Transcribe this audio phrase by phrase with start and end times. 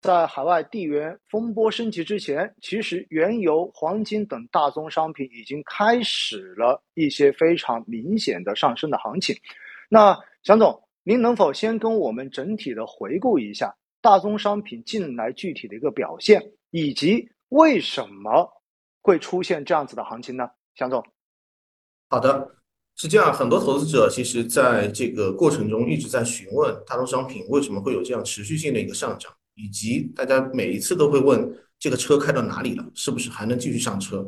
[0.00, 9.36] 在海外地缘风波升级之前，其实原油、黄金等大宗商品已经开始了一些非常明显的上升的行情。
[9.90, 18.48] 那蒋总，您能否先跟我们整体的回顾一下大宗商品近来具体的一个表现，以及为什么
[19.02, 20.48] 会出现这样子的行情呢？
[20.74, 21.04] 蒋总，
[22.08, 22.50] 好的，
[22.96, 29.30] 是这样，很多投资者其实在这个过程中一直在询问大宗商品为什么会有这样持续性的一个上涨。
[29.62, 34.26] 以及大家每一次都会问这个车开到哪里了，是不是还能继续上车？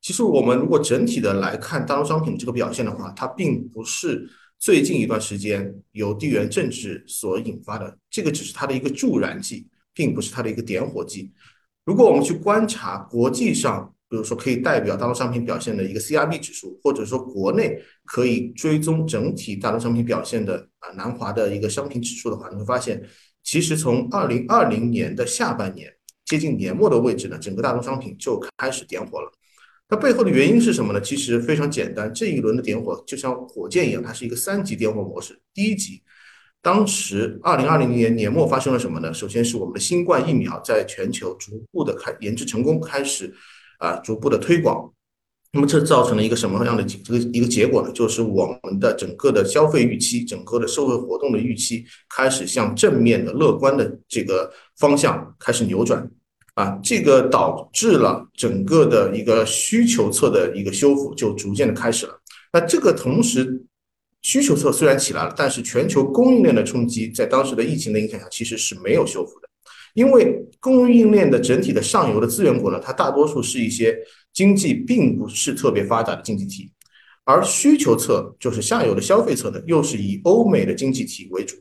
[0.00, 4.26] 其实我们如果整体的来看大宗商品这个表现的话，它并不是
[4.58, 11.30] 最近一段时间由地缘政治所引发的，这个只是它的一个助燃剂，并不是它的一个点火剂。
[11.84, 23.02] 如果我们去观察国际上，比如说可以代表大宗商品表现的一个 CRB 指数，或者说国内可以追踪整体大宗商品表现的啊南华的一个商品指数的话，你会发现。
[23.42, 25.92] 其实从二零二零年的下半年
[26.24, 29.32] 接近年末的位置呢，整个大宗商品就开始点火了。
[29.88, 31.00] 它背后的原因是什么呢？
[31.00, 35.36] 其实非常简单，这一轮的点火就像火箭一样，它是一个三级点火模式。
[35.52, 36.00] 第一级，
[36.62, 39.12] 当时二零二零年年末发生了什么呢？
[39.12, 43.34] 首先是我们的新冠疫苗在全球逐步的开研制成功，开始
[43.78, 44.92] 啊逐步的推广。
[45.52, 47.90] 那么这造成了一个什么样的这个一个结果呢？
[47.92, 54.48] 就是我们的整个的消费预期、整个的社会活动的预期开始向正面的、乐观的这个
[54.78, 56.08] 方向开始扭转，
[56.54, 62.14] 啊，这个导致了整个的一个需求侧的一个修复就逐渐的开始了。
[62.52, 63.64] 那这个同时，
[64.22, 69.48] 需求侧虽然起来了，但是全球供应链的冲击在当时的疫情的影响下其实是没有修复的，
[69.94, 73.98] 因为供应链的整体的上游的资源国呢，它大多数是一些。
[74.32, 76.70] 经济并不是特别发达的经济体，
[77.24, 81.56] 而需求侧就是下游的消费侧呢，又是以欧美的经济体为主，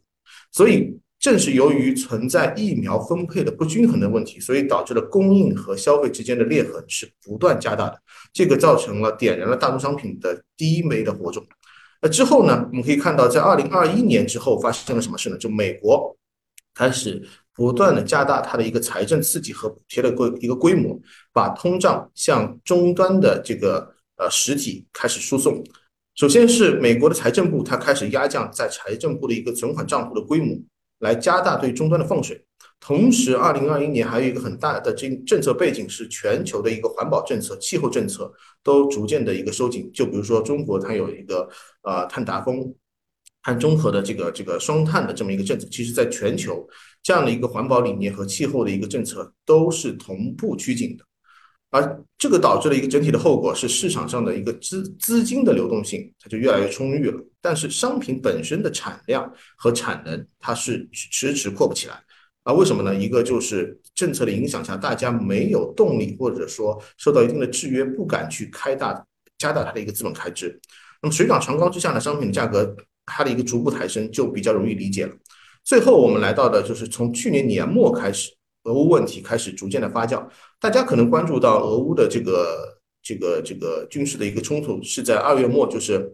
[0.52, 7.99] 所以正是由于存在疫苗分配的不均衡的问题，所以导致了供应和消费之间的裂痕是不断加大的，
[8.31, 11.43] 这个造成了点燃了大宗商品的第一枚的火种。
[12.03, 15.37] 那之后呢，我们可以看到，在二零二一年之后发生了什么事呢？
[15.39, 16.15] 就美国
[16.76, 17.27] 开始。
[17.59, 20.97] 不断的加大它的一个财政刺激和补贴的规一个规模，
[21.33, 25.61] 把通胀向终端的这个呃实体开始输送。
[26.15, 30.58] 首先是美国的财政部，它开始压降在财政部的一个存款账户的规模，
[30.99, 32.42] 来加大对终端的放水。
[32.80, 38.31] 同时，二零二一年还有一个很大的政政策背景是全球的一个环保政策、气候政策
[38.64, 39.91] 都逐渐的一个收紧。
[39.93, 41.49] 就比如说中国，它有一个
[41.81, 42.73] 呃碳达峰。
[43.41, 46.67] 碳中和的这个这个双碳的这么一个政策，其实在全球
[47.09, 51.03] 这样的一个环保理念和气候的一个政策都是同步趋紧的，
[51.71, 59.27] 而这个导致了一个整体的后果是市场上的一个资资金的流动性它就越来越充裕了，但是商品本身的产量
[59.58, 61.99] 和产能它是迟迟扩不起来
[62.43, 62.53] 啊？
[62.53, 62.93] 为什么呢？
[62.93, 69.03] 一个就是政策的影响下，大家没有动力或者说受到一定的制约，不敢去开大
[69.39, 70.59] 加大它的一个资本开支，
[71.02, 72.76] 那么水涨船高之下呢，商品的价格。
[73.11, 75.11] 它的一个逐步抬升就比较容易理解了。
[75.69, 78.31] 最后我们来到的就是从去年年末开始，
[78.63, 80.27] 俄乌问题开始逐渐的发酵。
[80.59, 86.11] 大家可能关注到俄乌的这个这个这个军事的一个冲突是在二月末，就是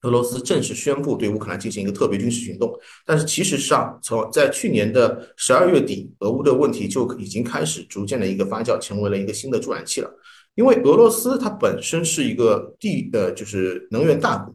[0.00, 2.72] 俄罗斯正式宣布对乌克兰进行一个特别军事行动。
[3.04, 10.10] 但是其实上从在去年的十二月底，俄乌的问题就已经开始逐渐的一个发酵，成为了一个新的助燃器了。
[10.54, 14.54] 因为俄罗斯它本身是一个地呃就是能源大国。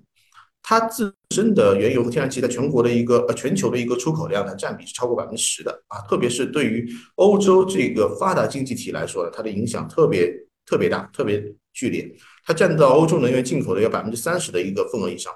[0.64, 10.32] 它自身的原油和天然气在全国的一个呃全球的一个出口量，它占比是超过百分之十的啊，特别是对于欧洲这个发达经济体来说呢，它的影响特别
[10.66, 12.10] 特别大，特别剧烈。
[12.46, 15.34] 它占到欧洲能源进口的要百分之三十的一个份额以上，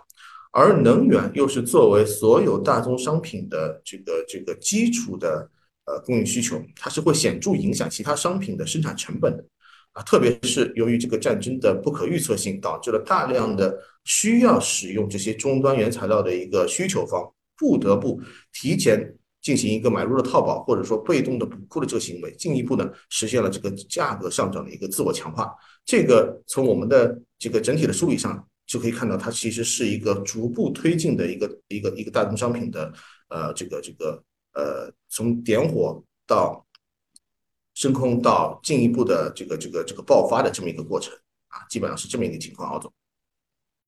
[0.52, 5.50] 而能源又是作为所有大宗商品的这个这个基础的
[5.86, 9.44] 呃供应需求，它是会显著影响其他商品的生产成本的。
[9.96, 13.74] 啊，特别是由于这个战争的不可预测性，导致了大量的
[14.04, 17.24] 需要使用这些终端原材料的一个需求方
[17.58, 18.20] 不得不
[18.52, 25.50] 提前进行一个买入的套保，或者说被动的补库的这个行为，进一步呢实现了这个价格上涨的一个自我强化。
[25.86, 32.92] 这个从我们的这个整体的梳理上就可以看到，它其实是一个逐步推进的一个一个一个大宗商品的
[33.30, 34.22] 呃这个这个
[34.56, 36.65] 呃从点火到。
[37.76, 41.14] 升空到进一步的这个这个这个爆发的这么一个过程
[41.50, 42.92] 啊，基本上是这么一个情况，敖总。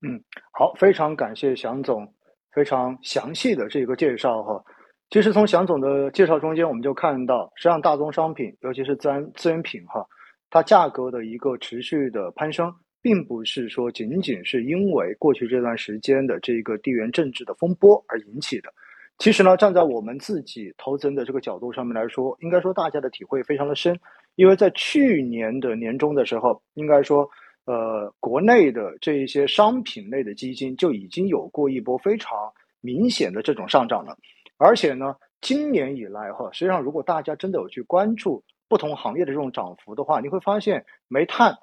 [0.01, 2.13] 嗯，好，非常感谢翔总
[2.54, 4.63] 非常详细的这个介绍哈。
[5.10, 10.06] 其实从翔总的介绍中间，我们就看到，实际上大宗商品，尤其是自然资源品哈，
[10.50, 18.74] 它价格的一个持续的攀升，并不是说仅仅是因为过去这段时间的这个地缘政治的风波而引起的。
[19.18, 24.00] 其实呢，站在我们自己投资人的这个角度上面来说，应该说大家的体会非常的深，
[24.36, 27.28] 因为在去年的年中的时候，应该说，
[27.66, 32.38] 呃，国内的这一些商品类的基金就已经有过一波非常
[32.80, 34.16] 明显的这种上涨了，
[34.58, 41.58] 而且呢，今年以来哈，实际上如果大家真的有去关注不同行业的这种涨幅的话，你会发现煤炭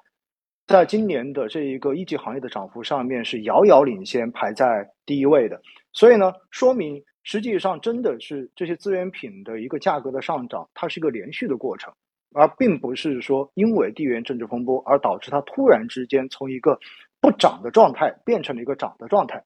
[0.67, 5.61] 在今年的这一个一级行业的涨幅上面是遥遥领先，排在第一位的，
[5.93, 7.01] 所以呢，说明。
[7.27, 11.91] 实际上，真的是这些资源品的一个价格的上涨，它是一个连续的过程，
[12.33, 16.79] 而并不是说因为地缘政治风波而导致它突然之间从一个
[17.19, 19.43] 不涨的状态变成了一个涨的状态。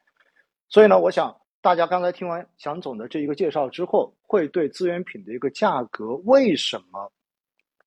[0.68, 7.14] 所以呢，我想大家刚才听完祥总的这一个介绍之后，会对资源品的一个价格为什么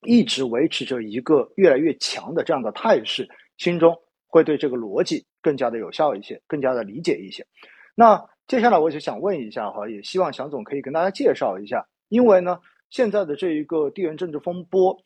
[0.07, 3.29] 一直维持着一个越来越强的这样的态势，
[3.59, 7.47] 心中会对这个逻辑更加的有效一些，更加的理解一些。
[7.95, 8.32] 那。
[8.47, 12.59] 接下来我就想问一下哈，也希望祥总可以跟大家介绍一下，因为呢，
[12.91, 14.97] 现在的这一个地缘政治风波，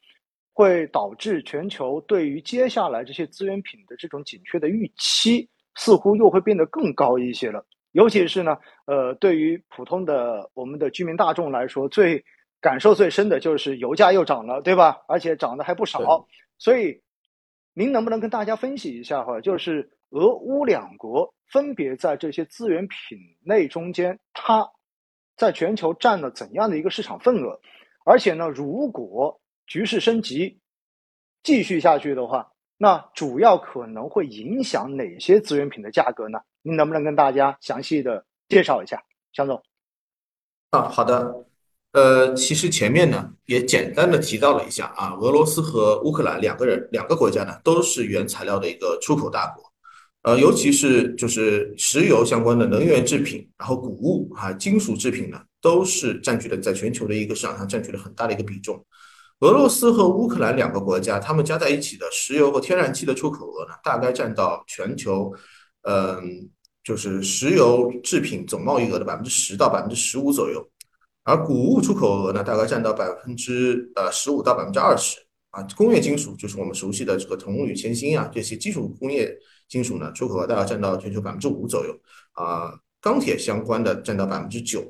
[0.52, 7.64] 会导致全球对于接下来这些资源品的这种紧缺的预期，似乎又会变得更高一些了。
[7.92, 8.56] 尤其是呢，
[8.86, 12.22] 呃，对于普通的我们的居民大众来说，最
[12.60, 14.98] 感受最深的就是油价又涨了，对吧？
[15.08, 16.26] 而且涨得还不少。
[16.58, 17.00] 所以，
[17.78, 21.34] 您能不能跟大家分析一下哈，就是俄乌两国？
[21.52, 24.70] 分别在这些资源品类中间，它
[25.36, 27.60] 在全球占了怎样的一个市场份额？
[28.06, 30.58] 而且呢，如果局势升级
[31.42, 36.40] 继续下去的话，那主要可能会影响哪些资源品的价格呢？
[36.62, 39.62] 您能不能跟大家详细的介绍一下，向总？
[40.70, 41.44] 啊，好的。
[41.96, 49.64] 呃，其实前面呢也简单的提到了一下啊，俄罗斯和乌克兰两个人两个国家呢都是原材料的一个出口大国。
[50.20, 58.84] 呃，尤其是就是石油相关的能源制品，然后谷物啊、金属制品呢，都是占据了在全球的一个市场上占据了很大的一个比重。
[59.40, 65.32] 俄罗斯和乌克兰两个国家，他们加在一起的石油和天然气的出口额呢，大概占到全球，
[65.88, 66.46] 嗯，
[66.84, 70.62] 就是石油制品总贸易额的百分之十到百分之十五左右，
[71.26, 75.18] 而谷物出口额呢，大概占到百分之呃十五到百分之二十。
[75.50, 79.36] 啊，工业金属就是我们熟悉的这个铜、铝、铅、锌啊，这些基础工业。
[79.68, 81.92] 金属呢，出口额大概占到全球百分之五左右，
[82.34, 84.80] 啊，钢铁相关的占到百分之九，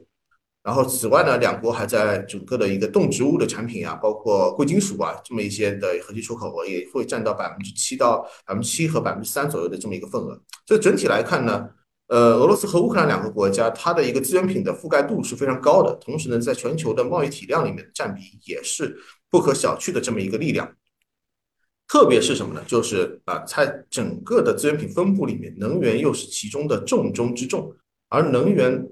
[0.63, 10.39] 然后此外呢，两国还在整个的一个动植物的产品啊，包括贵金属啊，这么一些的合计出口额也会占到百分之七到百分之七和百分之三左右的这么一个份额。
[10.67, 11.67] 所以整体来看呢，
[12.09, 18.97] 呃，俄罗斯和乌克兰两个国家，它的一个资源品的覆盖度是非常高的，同时呢，在全球的贸易体量里面占比也是
[19.29, 20.73] 不可小觑的这么一个力量。
[21.89, 22.63] 特别是什么呢？
[22.67, 27.75] 就是啊，在整个的资源品分布里面，能源又是其中的重中之重。
[28.09, 28.89] 而能源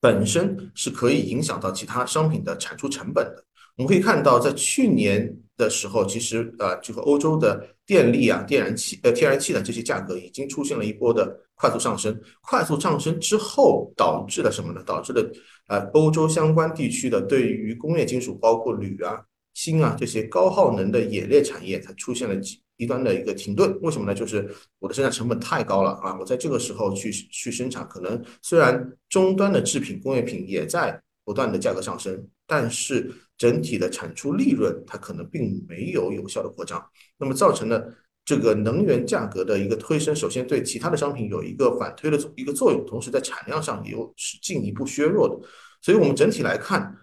[0.00, 3.44] 本身是可以影响到其他商品的产出成本的。
[3.76, 12.18] 我们可以看到，在去年的时候，其实呃，这个欧洲的电力啊、天然气呃、天然气的这些价格已经出现了一波的快速上升。
[12.40, 14.82] 快速上升之后，导致了什么呢？
[14.86, 15.30] 导致了
[15.68, 19.20] 呃，欧洲相关地区的对于工业金属，包括铝啊。
[19.54, 23.76] 锌啊，这些高耗能的冶炼产业，它出现了极低端的一个停顿。
[23.82, 24.14] 为什么呢？
[24.14, 26.16] 就是我的生产成本太高了啊！
[26.20, 36.84] 我在这个时候去去生产，可能虽然终端的制品、工业品也在不断的价格上升，但是整体的产出利润它可能并没有有效的扩张。
[37.16, 37.90] 那么造成了
[38.26, 45.48] 这个能源价格的一个推升，首先对其他的商品有一个反推的一个作用，同时在产量上又是进一步削弱的。
[45.80, 46.94] 所以我们整体来看。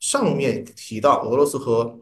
[0.00, 2.00] 上面提到，俄罗斯和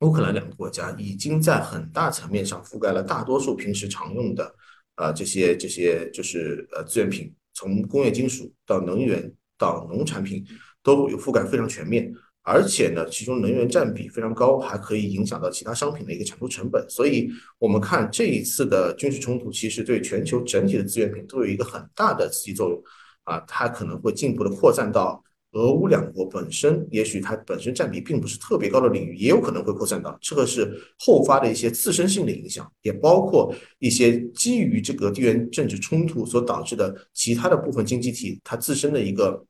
[0.00, 4.54] 乌克兰两个国家已经在很大层面上覆盖了大多数平时常用的，
[4.96, 10.44] 呃，这些这些就是呃资源品，从工业金属到能源到农产品
[10.82, 16.84] 都有覆盖非常全面，而且呢，其中能源占比非常高，还可以影响到其他商品的一个产出成本。
[16.88, 17.28] 所以，
[17.58, 22.82] 我们看这一次的军事冲突，其实对全球整体的资源品都有一个很大的刺激作用
[23.24, 25.22] 啊，它可能会进一步的扩散到。
[25.52, 30.16] 俄乌两国本身，也许它本身占比并不是特别高的领域，也有可能会扩散到。
[30.20, 39.44] 这个是后发的一些自身性的影响，也包括一些基于这个地缘政治冲突所导致的其他的部分经济体它自身的一个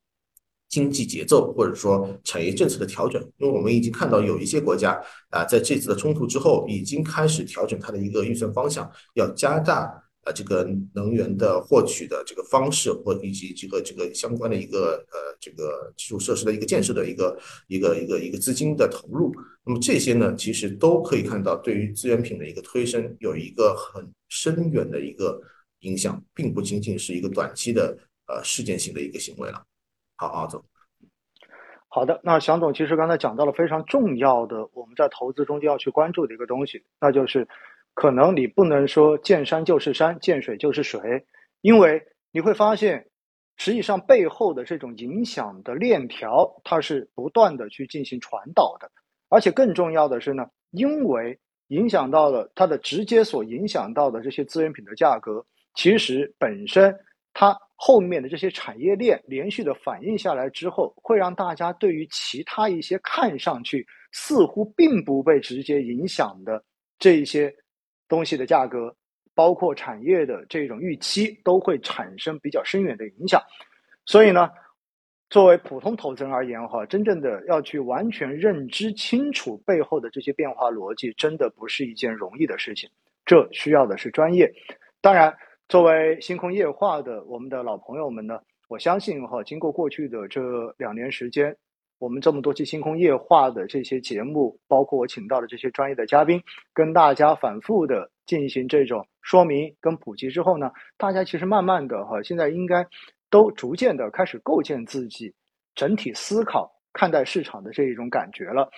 [0.71, 3.21] 经济节奏，或者说产业政策的调整。
[3.37, 4.99] 因为我们已经看到有一些国家
[5.29, 10.03] 啊，在这次的冲突之后，已经开始调整它的一个预算方向，要加大。
[10.23, 10.63] 啊，这个
[10.93, 17.35] 能源的获取的这个方式，或以及这个这个相关的一个呃这个基础设施的一个建设的一个
[17.67, 19.33] 一个一个一个资金的投入，
[19.65, 25.41] 那么这些呢，其实都可以看到对于资源品的一个推升有一个很深远的一个
[25.79, 27.97] 影响，并不仅仅是一个短期的
[28.27, 29.59] 呃事件性的一个行为了。
[30.21, 30.63] 好，阿总。
[31.87, 37.47] 好的，那祥总其实刚才讲到了非常重要的，我们在投资中间要去关注的一个东西，那就是
[37.95, 41.25] 可能你不能说见山就是山，见水就是水，
[41.61, 43.07] 因为你会发现，
[43.57, 48.91] 实际上背后的这种影响的链条，它是不断的去进行传导的，
[49.27, 56.95] 而且更重要的是呢，因为影响到了它的直接所影响到的这些资源品的价格，其实本身
[57.33, 57.57] 它。
[57.83, 66.63] 后面的这些产业链连续的反应下来之后，会让大家对于其他一些看上去似乎并不被直接影响的
[66.99, 67.51] 这一些
[68.07, 68.95] 东西的价格，
[69.33, 73.41] 包括产业的这种预期，都会产生比较深远的影响。
[74.05, 74.51] 所以呢，
[75.31, 82.87] 作为普通投资人而言哈，真正的要去完全认知清楚背后的这些变化逻辑，真的不是一件容易的事情。
[83.25, 84.53] 这需要的是专业，
[85.01, 85.35] 当然。
[85.71, 90.41] 作为星空夜话的我们的老朋友们呢，我相信哈，经过过去的这
[90.77, 91.55] 两年时间，
[91.97, 102.85] 我们这么多期星空夜话的这些节目，包括我请到的这些专业的嘉宾，跟大家反复的进行这种说明跟普及之后呢，大家其实慢慢的哈，现在应该
[103.29, 105.33] 都逐渐的开始构建自己
[105.73, 108.69] 整体思考看待市场的这一种感觉了。